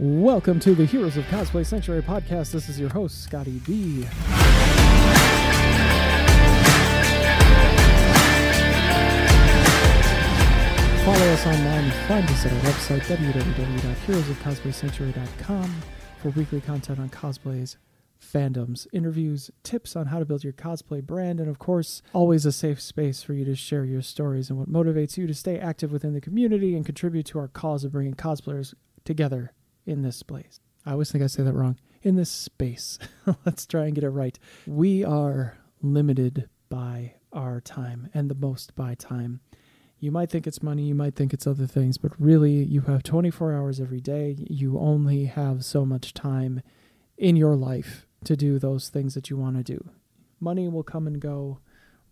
[0.00, 2.52] Welcome to the Heroes of Cosplay Sanctuary podcast.
[2.52, 4.04] This is your host, Scotty B.
[11.02, 15.82] Follow us online and find us at our website, www.heroesofcosplaysanctuary.com,
[16.22, 17.74] for weekly content on cosplays,
[18.24, 22.52] fandoms, interviews, tips on how to build your cosplay brand, and of course, always a
[22.52, 25.90] safe space for you to share your stories and what motivates you to stay active
[25.90, 28.74] within the community and contribute to our cause of bringing cosplayers
[29.04, 29.52] together
[29.88, 30.60] in this place.
[30.86, 31.76] I always think I say that wrong.
[32.02, 32.98] In this space.
[33.44, 34.38] Let's try and get it right.
[34.66, 39.40] We are limited by our time and the most by time.
[40.00, 43.02] You might think it's money, you might think it's other things, but really, you have
[43.02, 44.36] 24 hours every day.
[44.38, 46.62] You only have so much time
[47.16, 49.90] in your life to do those things that you want to do.
[50.38, 51.58] Money will come and go,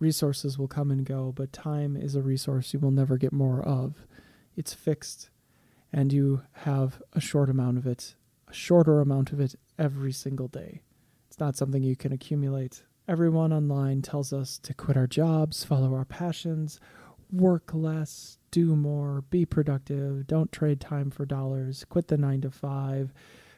[0.00, 3.62] resources will come and go, but time is a resource you will never get more
[3.62, 3.94] of.
[4.56, 5.30] It's fixed,
[5.92, 8.14] and you have a short amount of it,
[8.48, 10.82] a shorter amount of it every single day.
[11.28, 12.82] It's not something you can accumulate.
[13.08, 16.80] Everyone online tells us to quit our jobs, follow our passions,
[17.30, 22.50] work less, do more, be productive, don't trade time for dollars, quit the nine to
[22.50, 23.12] five,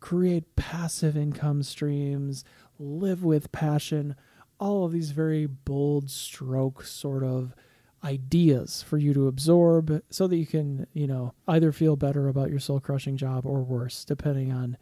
[0.00, 2.44] create passive income streams,
[2.78, 4.16] live with passion.
[4.58, 7.54] All of these very bold stroke sort of
[8.02, 12.50] ideas for you to absorb so that you can, you know, either feel better about
[12.50, 14.76] your soul crushing job or worse, depending on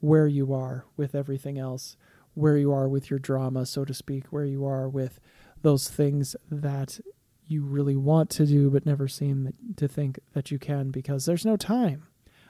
[0.00, 1.96] where you are with everything else,
[2.34, 5.20] where you are with your drama, so to speak, where you are with
[5.62, 7.00] those things that
[7.46, 11.44] you really want to do but never seem to think that you can because there's
[11.44, 12.06] no time.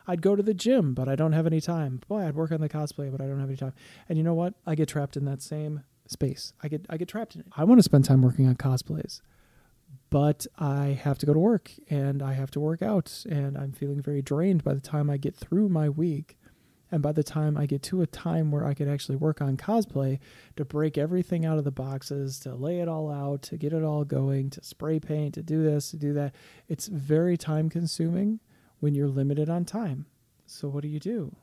[0.07, 2.01] I'd go to the gym, but I don't have any time.
[2.09, 3.75] Boy, I'd work on the cosplay, but I don't have any time.
[4.09, 4.55] And you know what?
[4.67, 6.53] I get trapped in that same space.
[6.63, 7.47] I get I get trapped in it.
[7.57, 9.21] I want to spend time working on cosplays,
[10.11, 13.73] but I have to go to work and I have to work out and I'm
[13.73, 16.37] feeling very drained by the time I get through my week.
[16.93, 19.57] And by the time I get to a time where I could actually work on
[19.57, 20.19] cosplay,
[20.57, 23.85] to break everything out of the boxes, to lay it all out, to get it
[23.85, 26.35] all going, to spray paint, to do this, to do that,
[26.67, 28.41] it's very time consuming
[28.81, 30.07] when you're limited on time.
[30.47, 31.37] So, what do you do?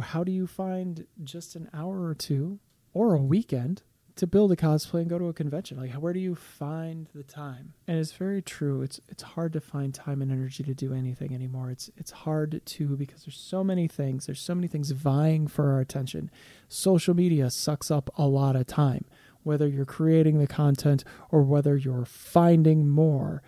[0.00, 2.58] How do you find just an hour or two
[2.92, 3.82] or a weekend
[4.16, 5.76] to build a cosplay and go to a convention.
[5.76, 7.74] Like where do you find the time?
[7.88, 8.82] And it's very true.
[8.82, 11.70] It's it's hard to find time and energy to do anything anymore.
[11.70, 14.26] It's it's hard to because there's so many things.
[14.26, 16.30] There's so many things vying for our attention.
[16.68, 19.04] Social media sucks up a lot of time.
[19.42, 23.42] Whether you're creating the content or whether you're finding more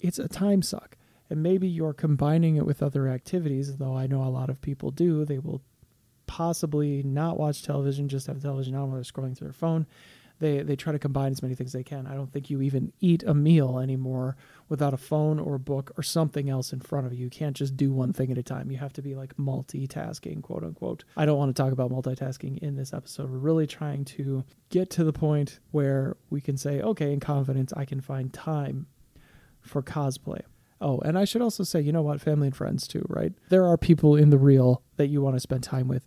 [0.00, 0.96] it's a time suck.
[1.30, 4.90] And maybe you're combining it with other activities though i know a lot of people
[4.90, 5.24] do.
[5.24, 5.62] They will
[6.28, 9.86] possibly not watch television, just have television on while they're scrolling through their phone.
[10.40, 12.06] They they try to combine as many things they can.
[12.06, 14.36] I don't think you even eat a meal anymore
[14.68, 17.24] without a phone or a book or something else in front of you.
[17.24, 18.70] You can't just do one thing at a time.
[18.70, 21.02] You have to be like multitasking, quote unquote.
[21.16, 23.30] I don't want to talk about multitasking in this episode.
[23.30, 27.72] We're really trying to get to the point where we can say, okay, in confidence,
[27.76, 28.86] I can find time
[29.60, 30.42] for cosplay.
[30.80, 33.32] Oh, and I should also say, you know what, family and friends too, right?
[33.48, 36.06] There are people in the real that you want to spend time with.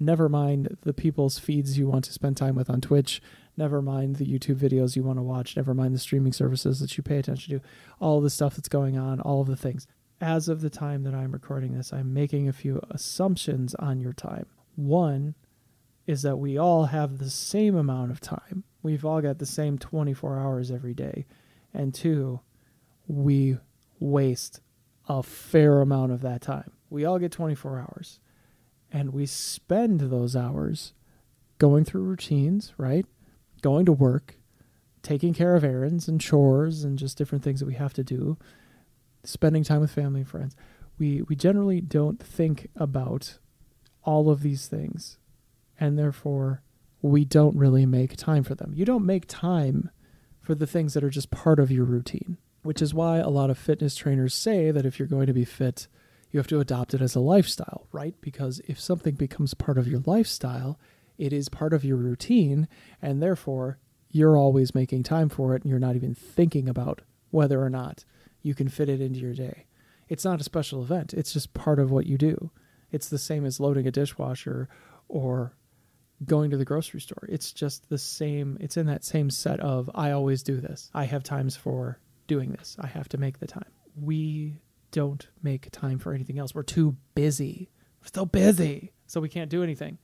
[0.00, 3.22] Never mind the people's feeds you want to spend time with on Twitch.
[3.56, 5.56] Never mind the YouTube videos you want to watch.
[5.56, 7.66] Never mind the streaming services that you pay attention to.
[8.00, 9.86] All the stuff that's going on, all of the things.
[10.20, 14.12] As of the time that I'm recording this, I'm making a few assumptions on your
[14.12, 14.46] time.
[14.74, 15.34] One
[16.06, 18.64] is that we all have the same amount of time.
[18.82, 21.26] We've all got the same 24 hours every day.
[21.72, 22.40] And two,
[23.06, 23.58] we
[23.98, 24.60] waste
[25.08, 26.72] a fair amount of that time.
[26.90, 28.20] We all get 24 hours
[28.94, 30.94] and we spend those hours
[31.58, 33.04] going through routines, right?
[33.60, 34.36] Going to work,
[35.02, 38.38] taking care of errands and chores and just different things that we have to do,
[39.24, 40.54] spending time with family and friends.
[40.96, 43.38] We we generally don't think about
[44.04, 45.18] all of these things
[45.80, 46.62] and therefore
[47.02, 48.72] we don't really make time for them.
[48.76, 49.90] You don't make time
[50.40, 53.50] for the things that are just part of your routine, which is why a lot
[53.50, 55.88] of fitness trainers say that if you're going to be fit,
[56.34, 58.16] you have to adopt it as a lifestyle, right?
[58.20, 60.80] Because if something becomes part of your lifestyle,
[61.16, 62.66] it is part of your routine,
[63.00, 63.78] and therefore
[64.10, 68.04] you're always making time for it, and you're not even thinking about whether or not
[68.42, 69.66] you can fit it into your day.
[70.08, 72.50] It's not a special event, it's just part of what you do.
[72.90, 74.68] It's the same as loading a dishwasher
[75.06, 75.54] or
[76.24, 77.28] going to the grocery store.
[77.28, 80.90] It's just the same, it's in that same set of I always do this.
[80.94, 82.76] I have times for doing this.
[82.80, 83.70] I have to make the time.
[83.94, 84.58] We
[84.94, 86.54] don't make time for anything else.
[86.54, 87.68] We're too busy.
[88.00, 88.92] We're so busy.
[89.08, 89.98] So we can't do anything.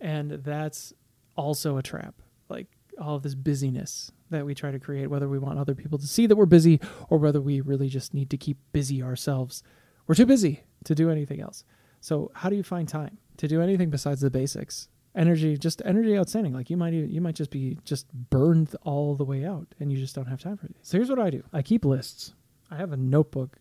[0.00, 0.92] And that's
[1.34, 2.14] also a trap.
[2.48, 2.68] Like
[3.00, 6.06] all of this busyness that we try to create, whether we want other people to
[6.06, 6.80] see that we're busy
[7.10, 9.64] or whether we really just need to keep busy ourselves.
[10.06, 11.64] We're too busy to do anything else.
[12.00, 14.88] So how do you find time to do anything besides the basics?
[15.16, 16.52] Energy, just energy outstanding.
[16.52, 19.98] Like you might you might just be just burned all the way out, and you
[19.98, 20.76] just don't have time for it.
[20.82, 22.34] So here's what I do: I keep lists.
[22.70, 23.58] I have a notebook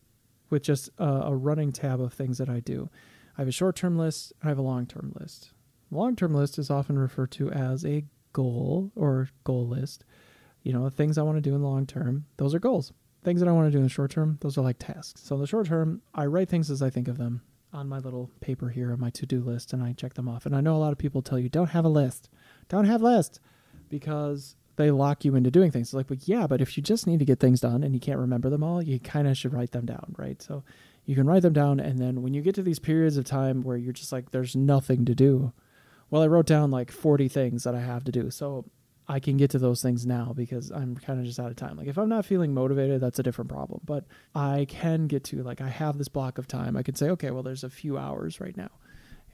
[0.50, 2.90] with just a, a running tab of things that I do.
[3.38, 4.34] I have a short-term list.
[4.44, 5.52] I have a long-term list.
[5.92, 10.04] Long-term list is often referred to as a goal or goal list.
[10.64, 12.92] You know, things I want to do in the long term, those are goals.
[13.24, 15.22] Things that I want to do in the short term, those are like tasks.
[15.24, 17.42] So in the short term, I write things as I think of them
[17.74, 20.46] on my little paper here on my to-do list and I check them off.
[20.46, 22.30] And I know a lot of people tell you don't have a list.
[22.70, 23.40] Don't have list
[23.90, 25.88] because they lock you into doing things.
[25.88, 28.00] It's like, but yeah, but if you just need to get things done and you
[28.00, 30.42] can't remember them all, you kind of should write them down, right?
[30.42, 30.64] So
[31.06, 33.62] you can write them down and then when you get to these periods of time
[33.62, 35.52] where you're just like there's nothing to do.
[36.10, 38.32] Well, I wrote down like 40 things that I have to do.
[38.32, 38.66] So
[39.10, 41.78] I can get to those things now because I'm kind of just out of time.
[41.78, 43.82] Like if I'm not feeling motivated, that's a different problem.
[43.84, 46.78] But I can get to like I have this block of time.
[46.78, 48.72] I can say, okay, well there's a few hours right now.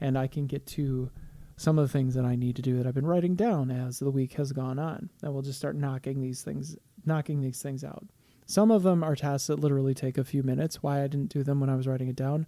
[0.00, 1.10] And I can get to
[1.56, 3.98] some of the things that I need to do that I've been writing down as
[3.98, 5.10] the week has gone on.
[5.22, 8.06] And we'll just start knocking these things knocking these things out.
[8.46, 10.82] Some of them are tasks that literally take a few minutes.
[10.82, 12.46] Why I didn't do them when I was writing it down,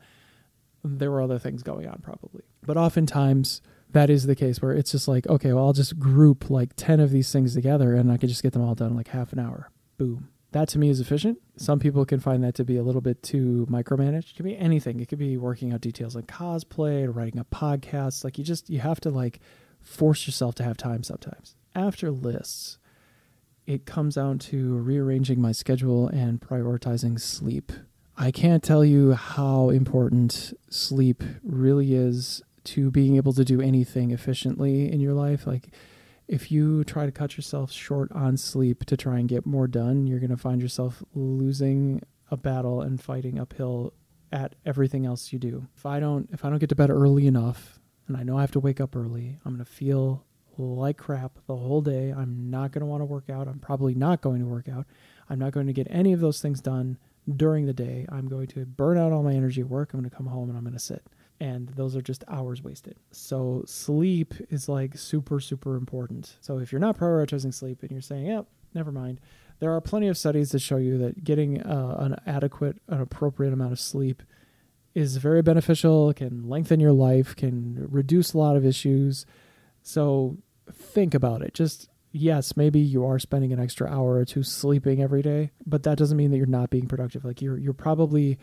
[0.83, 2.43] there were other things going on probably.
[2.65, 3.61] But oftentimes
[3.93, 7.01] that is the case where it's just like, okay, well, I'll just group like 10
[7.01, 9.33] of these things together and I could just get them all done in like half
[9.33, 9.71] an hour.
[9.99, 10.29] Boom.
[10.57, 11.39] That to me is efficient.
[11.59, 14.31] Some people can find that to be a little bit too micromanaged.
[14.31, 15.01] It could be anything.
[15.01, 18.25] It could be working out details like cosplay or writing a podcast.
[18.25, 19.41] Like you just, you have to like
[19.83, 21.57] force yourself to have time sometimes.
[21.75, 22.79] After lists,
[23.67, 27.71] it comes down to rearranging my schedule and prioritizing sleep.
[28.17, 34.11] I can't tell you how important sleep really is to being able to do anything
[34.11, 35.47] efficiently in your life.
[35.47, 35.69] Like,
[36.29, 40.07] if you try to cut yourself short on sleep to try and get more done,
[40.07, 43.93] you're going to find yourself losing a battle and fighting uphill
[44.33, 45.69] at everything else you do.
[45.77, 47.79] If I don't if I don't get to bed early enough
[48.09, 50.25] and I know I have to wake up early, I'm going to feel
[50.59, 52.13] like crap the whole day.
[52.17, 53.47] I'm not going to want to work out.
[53.47, 54.87] I'm probably not going to work out.
[55.29, 56.99] I'm not going to get any of those things done
[57.37, 58.07] during the day.
[58.09, 59.93] I'm going to burn out all my energy at work.
[59.93, 61.05] I'm going to come home and I'm going to sit
[61.41, 62.97] and those are just hours wasted.
[63.11, 66.37] So sleep is like super super important.
[66.41, 69.21] So if you're not prioritizing sleep and you're saying, "Yep, never mind,"
[69.59, 73.53] there are plenty of studies that show you that getting uh, an adequate, an appropriate
[73.53, 74.23] amount of sleep
[74.95, 76.13] is very beneficial.
[76.15, 79.27] Can lengthen your life, can reduce a lot of issues.
[79.83, 80.39] So
[80.73, 81.55] think about it.
[81.55, 85.83] Just yes, maybe you are spending an extra hour or two sleeping every day, but
[85.85, 87.25] that doesn't mean that you're not being productive.
[87.25, 88.39] Like you're you're probably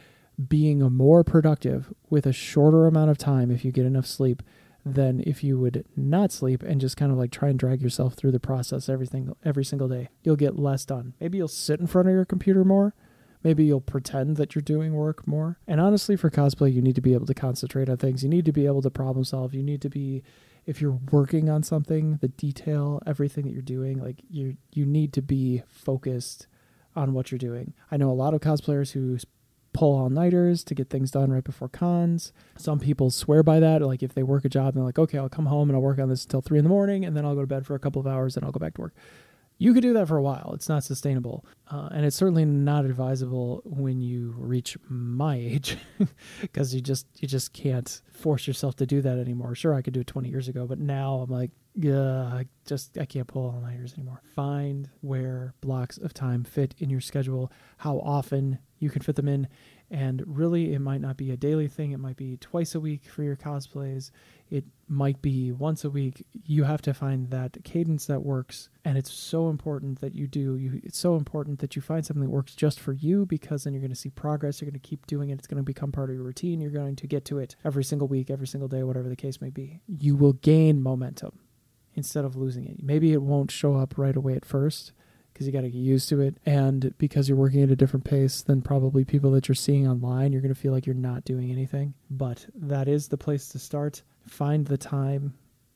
[0.47, 4.41] being more productive with a shorter amount of time if you get enough sleep
[4.85, 8.15] than if you would not sleep and just kind of like try and drag yourself
[8.15, 10.09] through the process everything every single day.
[10.23, 11.13] You'll get less done.
[11.19, 12.93] Maybe you'll sit in front of your computer more.
[13.43, 15.59] Maybe you'll pretend that you're doing work more.
[15.67, 18.23] And honestly, for cosplay, you need to be able to concentrate on things.
[18.23, 19.53] You need to be able to problem solve.
[19.53, 20.23] You need to be,
[20.65, 25.11] if you're working on something, the detail, everything that you're doing, like you, you need
[25.13, 26.47] to be focused
[26.95, 27.73] on what you're doing.
[27.91, 29.17] I know a lot of cosplayers who
[29.73, 32.31] pull all nighters to get things done right before cons.
[32.57, 33.81] Some people swear by that.
[33.81, 35.99] Like if they work a job, they're like, okay, I'll come home and I'll work
[35.99, 37.79] on this until three in the morning, and then I'll go to bed for a
[37.79, 38.93] couple of hours, and I'll go back to work.
[39.57, 40.51] You could do that for a while.
[40.55, 45.77] It's not sustainable, uh, and it's certainly not advisable when you reach my age,
[46.41, 49.55] because you just you just can't force yourself to do that anymore.
[49.55, 52.97] Sure, I could do it 20 years ago, but now I'm like, yeah, I just
[52.97, 54.21] I can't pull all nighters anymore.
[54.35, 59.29] Find where blocks of time fit in your schedule, how often you can fit them
[59.29, 59.47] in,
[59.89, 61.91] and really it might not be a daily thing.
[61.91, 64.11] It might be twice a week for your cosplays.
[64.49, 66.25] It might be once a week.
[66.45, 70.57] You have to find that cadence that works, and it's so important that you do.
[70.57, 73.73] You it's so important that you find something that works just for you because then
[73.73, 74.61] you're going to see progress.
[74.61, 75.39] You're going to keep doing it.
[75.39, 76.59] It's going to become part of your routine.
[76.59, 79.39] You're going to get to it every single week, every single day, whatever the case
[79.39, 79.79] may be.
[79.87, 81.39] You will gain momentum
[81.95, 82.83] instead of losing it.
[82.83, 84.91] Maybe it won't show up right away at first
[85.33, 86.35] because you got to get used to it.
[86.45, 90.31] And because you're working at a different pace than probably people that you're seeing online,
[90.31, 91.93] you're going to feel like you're not doing anything.
[92.09, 94.03] But that is the place to start.
[94.27, 95.33] Find the time,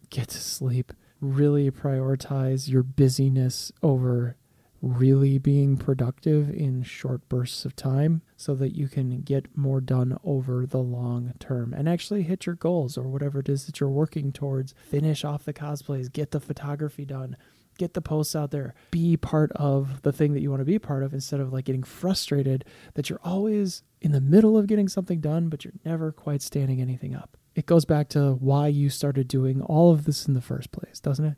[0.10, 4.38] get to sleep, really prioritize your busyness over
[4.82, 10.18] really being productive in short bursts of time so that you can get more done
[10.24, 13.90] over the long term and actually hit your goals or whatever it is that you're
[13.90, 14.74] working towards.
[14.90, 17.36] Finish off the cosplays, get the photography done,
[17.78, 20.80] get the posts out there, be part of the thing that you want to be
[20.80, 22.66] part of instead of like getting frustrated
[22.96, 26.82] that you're always in the middle of getting something done, but you're never quite standing
[26.82, 27.38] anything up.
[27.56, 31.00] It goes back to why you started doing all of this in the first place,
[31.00, 31.38] doesn't it?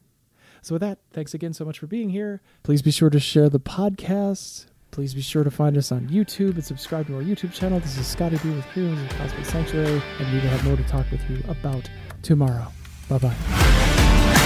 [0.61, 2.41] So, with that, thanks again so much for being here.
[2.63, 6.55] Please be sure to share the podcast Please be sure to find us on YouTube
[6.55, 7.79] and subscribe to our YouTube channel.
[7.79, 10.83] This is Scotty B with Heroes of Cosplay Sanctuary, and we will have more to
[10.83, 11.89] talk with you about
[12.21, 12.67] tomorrow.
[13.07, 14.45] Bye bye.